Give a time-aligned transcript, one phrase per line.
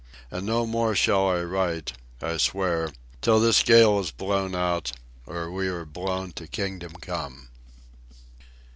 [0.31, 1.93] And no more shall I write,
[2.23, 4.93] I swear, until this gale is blown out,
[5.27, 7.49] or we are blown to Kingdom Come.